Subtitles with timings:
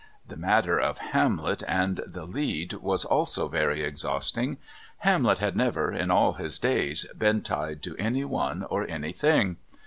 [0.27, 4.57] The matter of Hamlet and the "lead" was also very exhausting.
[4.97, 9.57] Hamlet had never, in all his days, been tied to anyone or anything.